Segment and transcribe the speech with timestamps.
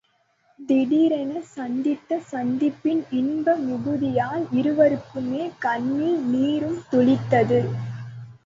[0.59, 7.61] திடீரெனச் சந்தித்த சந்திப்பின் இன்ப மிகுதியால் இருவருக்குமே கண்ணில் நீரும் துளித்தது.